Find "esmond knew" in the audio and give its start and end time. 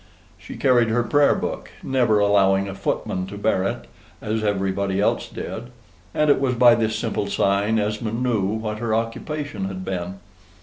7.77-8.41